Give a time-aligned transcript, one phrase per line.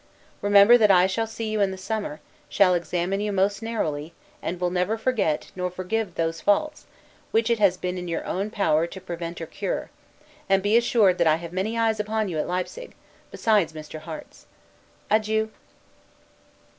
[0.41, 4.59] Remember that I shall see you in the summer; shall examine you most narrowly; and
[4.59, 6.87] will never forget nor forgive those faults,
[7.29, 9.91] which it has been in your own power to prevent or cure;
[10.49, 12.95] and be assured that I have many eyes upon you at Leipsig,
[13.29, 13.99] besides Mr.
[13.99, 14.47] Harte's.
[15.11, 15.51] Adieu!